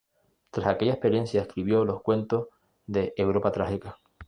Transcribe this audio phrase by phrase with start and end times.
[0.49, 2.47] Tras aquella experiencia escribió los cuentos
[2.87, 3.99] de "Europa trágica".